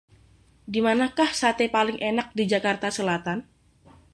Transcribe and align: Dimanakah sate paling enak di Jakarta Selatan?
Dimanakah 0.73 1.29
sate 1.41 1.65
paling 1.75 1.99
enak 2.11 2.27
di 2.37 2.43
Jakarta 2.53 2.87
Selatan? 2.97 3.39